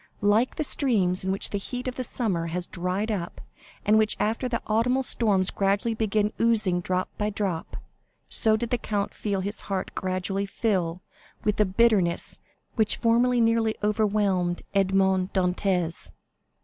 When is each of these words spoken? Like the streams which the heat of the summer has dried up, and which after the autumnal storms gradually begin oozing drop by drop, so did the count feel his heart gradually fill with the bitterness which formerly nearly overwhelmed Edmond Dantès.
Like 0.23 0.55
the 0.55 0.63
streams 0.63 1.23
which 1.25 1.51
the 1.51 1.59
heat 1.59 1.87
of 1.87 1.93
the 1.93 2.03
summer 2.03 2.47
has 2.47 2.65
dried 2.65 3.11
up, 3.11 3.39
and 3.85 3.99
which 3.99 4.17
after 4.19 4.49
the 4.49 4.59
autumnal 4.65 5.03
storms 5.03 5.51
gradually 5.51 5.93
begin 5.93 6.33
oozing 6.41 6.81
drop 6.81 7.15
by 7.19 7.29
drop, 7.29 7.77
so 8.27 8.57
did 8.57 8.71
the 8.71 8.79
count 8.79 9.13
feel 9.13 9.41
his 9.41 9.59
heart 9.69 9.93
gradually 9.93 10.47
fill 10.47 11.03
with 11.43 11.57
the 11.57 11.65
bitterness 11.65 12.39
which 12.73 12.97
formerly 12.97 13.39
nearly 13.39 13.75
overwhelmed 13.83 14.63
Edmond 14.73 15.33
Dantès. 15.33 16.09